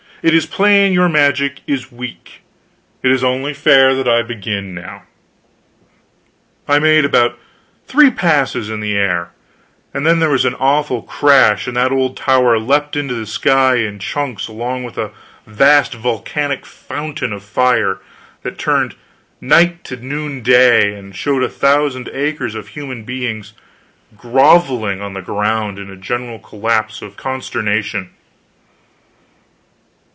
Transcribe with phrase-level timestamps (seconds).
[0.23, 2.43] It is plain your magic is weak.
[3.01, 5.05] It is only fair that I begin now."
[6.67, 7.39] I made about
[7.87, 9.31] three passes in the air,
[9.95, 13.77] and then there was an awful crash and that old tower leaped into the sky
[13.77, 15.09] in chunks, along with a
[15.47, 17.97] vast volcanic fountain of fire
[18.43, 18.93] that turned
[19.41, 23.53] night to noonday, and showed a thousand acres of human beings
[24.15, 28.11] groveling on the ground in a general collapse of consternation.